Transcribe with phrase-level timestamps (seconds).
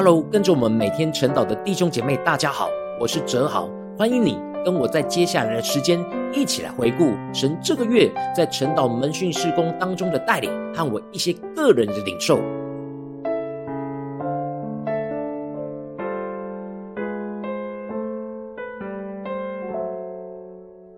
[0.00, 2.68] Hello，跟着我们每天晨祷的弟兄姐妹，大家好，
[3.00, 3.68] 我是哲豪，
[3.98, 5.98] 欢迎你跟我在接下来的时间
[6.32, 12.38] 一起来回顾神这个月在晨祷门训事工当中的带领和我一些个人的领受。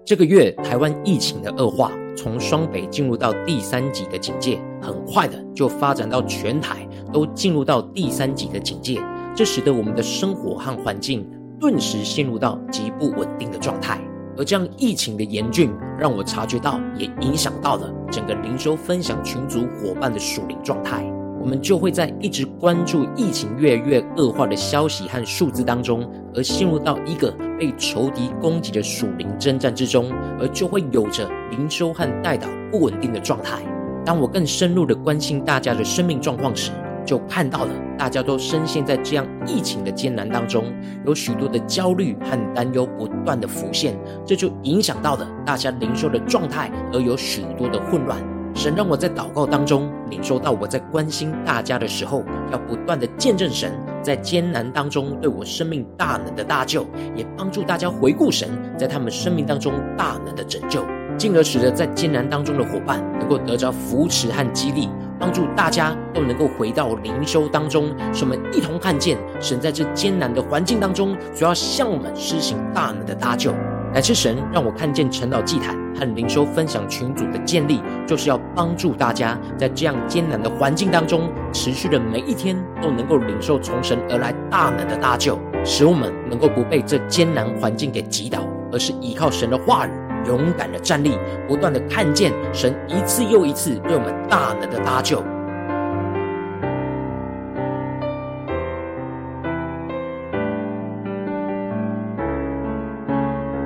[0.04, 9.00] 这个月台湾疫情的恶化，从双北进入到第三级的警戒，很快的就发展到全台都进入到第三级的警戒，
[9.34, 14.00] 这使得我们的生活和环境顿时陷入到极不稳定的状态。
[14.36, 21.04] 而这样疫情的严峻，让我察觉到，也影响到了整个灵修分享群组伙伴的属灵状态。
[21.38, 33.62] 我们就会在一直关注疫情越来越恶化的消息和数字当中，而陷入到一个被仇敌攻击的属灵征战之中，而就会有着灵修和代祷不稳定的状态。
[34.05, 36.72] 当我更深入的关心大家的生命状况时，
[37.06, 40.64] 就看到了大家都深陷在这样疫情的艰难当中，
[41.05, 48.19] 有许多的焦虑和担忧不断的浮现，这就影响到了大家灵修的状态，而有许多的混乱。
[48.55, 60.84] 神让我在祷告当中领受到，我在关心大家的时候，要不断的见证神在艰难当中对我生命大能的大救，也帮助大家回顾神在他们生命当中大能的拯救，
[61.20, 73.52] 进而使得在艰难当中的伙伴能够得着扶持和激励，帮助大家都能够回到灵修当中，使我们一同看见神在这艰难的环境当中，所要向我们施行大能的搭救。
[73.92, 88.40] 感谢神让我看见陈老祭坛和灵修分享群组的建立，就是要帮助大家在这样艰难的环境当中，持续的每一天都能够领受从神而来大能的搭救，使我们能够不被这艰难环境给击倒，
[88.72, 89.90] 而是依靠神的话语，
[90.26, 91.18] 勇敢的站立，
[91.48, 95.22] 不断的看见神一次又一次对我们大能的搭救。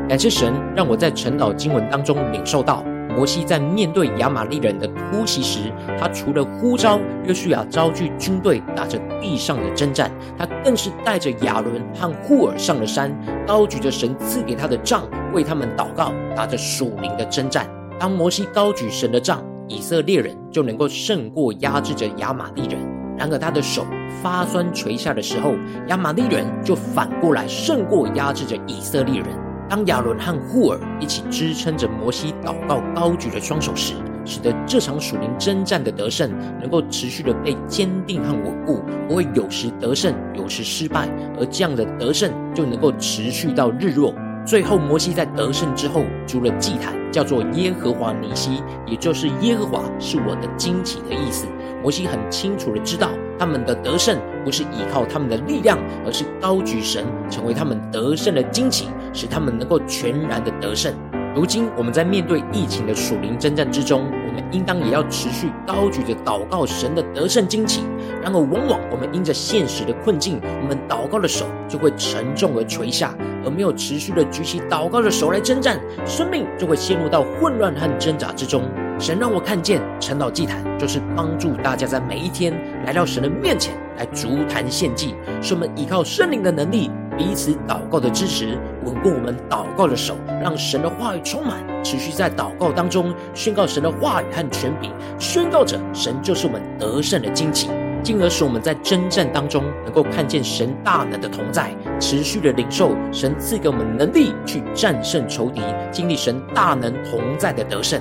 [0.07, 2.85] 感谢神，让我在晨祷经文当中领受到，
[3.17, 13.15] 摩西在面对亚玛力人的突袭时，他除了呼召约书亚召集军队打着地上的征战，他更是带着亚伦和户珥上了山，
[13.47, 17.69] 高举着神赐给他的杖，为他们祷告，打着属灵的征战。
[17.99, 22.81] 当摩西高举神的杖，以色列人就能够胜过压制着亚玛力人；
[23.17, 23.87] 然而他的手
[24.21, 25.55] 发酸垂下的时候，
[25.87, 29.44] 亚玛力人就反过来胜过压制着以色列人。
[29.75, 36.31] 当亚伦和护耳一起支撑着摩西祷告高举的双手时，使得这场属灵征战的得胜
[36.61, 41.09] 能够持续的被坚定和稳固，不会有时得胜，有时失败，
[41.41, 44.15] 而这样的得胜就能够持续到日落。
[44.47, 51.47] 最后，摩西在得胜之后筑了祭坛，叫做耶和华尼西，也就是耶和华是我的惊奇的意思。
[51.83, 60.93] 摩西很清楚的知道，他们的得胜不是依靠他们的力量，而是高举神成为他们得胜的惊奇，使他们能够全然的得胜。
[61.35, 67.83] 如今我们在面对疫情的属灵征战之中，我们应当也要持续高举着祷告神的得胜旌旗。
[68.23, 73.13] 然而，往往我们因着现实的困境，我们祷告的手就会沉重而垂下，
[73.45, 78.63] 而没有持续的举起祷告的手来征战，生命就会陷入到混乱和挣扎之中。
[79.01, 82.55] 神让我看见晨祷祭坛，就是帮助大家在每一天
[82.87, 97.69] 来到神的面前来筑坛献祭，是我们依靠圣灵的能力，彼此祷告的支持，稳固我们祷告的手，让神的话语充满，持续在祷告当中宣告神的话语和权柄，宣告着神就是我们得胜的惊奇，
[98.03, 108.01] 进而使我们在征战当中能够看见神大能的同在，持续的领受神赐给我们能力去战胜仇敌，经历神大能同在的得胜。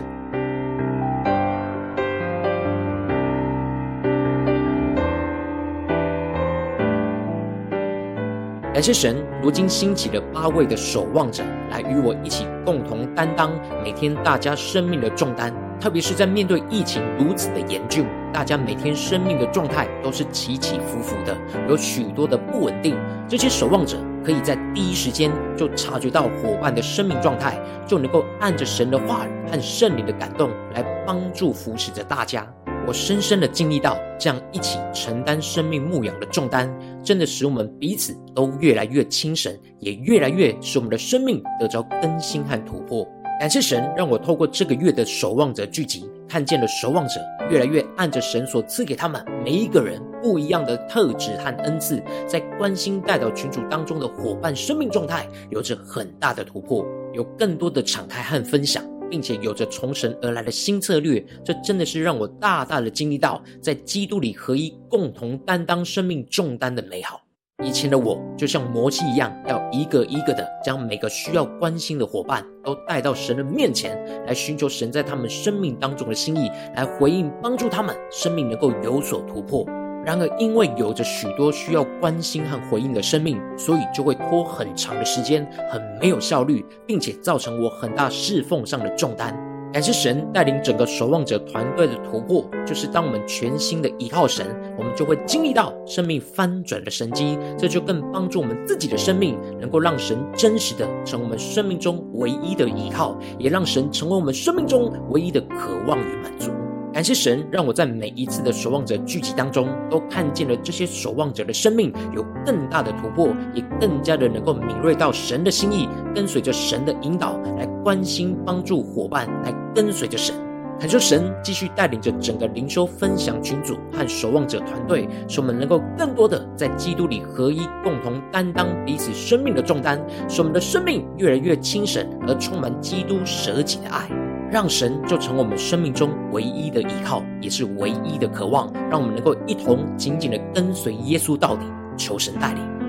[8.73, 13.51] 感谢神，如今兴起了八位的守望者，来与我一起共同担当
[13.83, 15.53] 每天大家生命的重担。
[15.79, 18.03] 特别是在面对疫情如此的严峻，
[18.33, 21.37] 大家每天生命的状态都是起起伏伏的，
[21.69, 22.97] 有许多的不稳定。
[23.29, 27.55] 这些守望者可以在第一时间就察觉到伙伴的生命状态，
[27.85, 32.43] 就能够按着神的话语和圣灵的感动来帮助扶持着大家。
[32.85, 36.69] 我深深的经历到，这样一起承担生命牧养的重担，
[37.01, 43.07] 真的使我们彼此都越来越亲神，也越来越使我们的生命得着更新和突破。
[43.39, 58.83] 感谢神，让我透过这个月的守望者聚集，看见了守望者越来越按着神所赐给他们每一个人不一样的特质和恩赐，在关心带到群组当中的伙伴生命状态有着很大的突破，有更多的敞开和分享。
[59.13, 67.21] 并且有着从神而来的新策略，这真的是让我大大的经历到，在基督里合一、共同担当生命重担的美好。
[67.63, 73.95] 以前的我就像魔器一样，要一个一个的将每个需要关心的伙伴都带到神的面前，
[74.25, 79.63] 来寻求神在他们生命当中的心意，来回应帮助他们生命能够有所突破。
[80.05, 89.33] 然而，因为有着许多需要关心和回应的生命，所以就会拖很长的时间，很没有效率，并且造成我很大侍奉上的重担。
[89.71, 94.45] 感谢神带领整个守望者团队的突破，就是当我们全新的依靠神，
[94.77, 97.39] 我们就会经历到生命翻转的神迹。
[97.57, 106.51] 这就更帮助我们自己的生命，能够让神真实的成为我们生命中唯一的依靠，也让神成为我们生命中唯一的渴望与满足。
[106.93, 120.35] 感谢神，让我在每一次的守望者聚集当中，都看见了这些守望者的生命有更大的突破，也更加的能够敏锐到神的心意，跟随着神的引导来关心帮助伙伴，来跟随着神。
[120.79, 129.99] 恳求神继续带领着整个灵修分享群组和守望者团队，使我们能够更多的在基督里合一，共同担当彼此生命的重担，
[130.29, 134.07] 使我们的生命越来越轻省而充满基督舍己的爱。
[134.53, 138.71] 让神就成我们生命中唯一的依靠，也是唯一的渴望。
[138.87, 141.65] 让我们能够一同紧紧的跟随耶稣到底，
[141.97, 142.82] 求神带领。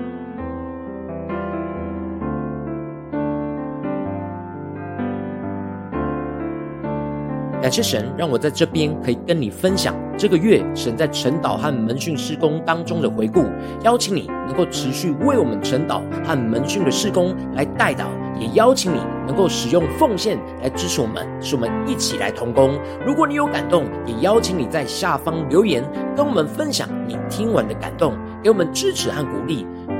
[7.65, 13.43] 感谢神，让我在这边可以跟你分享这个月神在晨祷和门训事工当中的回顾，
[13.83, 18.05] 邀请你能够持续为我们晨祷和门训的事工来带导。
[18.39, 22.77] 也邀请你能够使用奉献来支持我们，使我们一起来同工。
[23.03, 25.83] 如果你有感动，也邀请你在下方留言，
[26.15, 28.13] 跟我们分享你听完的感动，
[28.43, 29.65] 给我们支持和鼓励。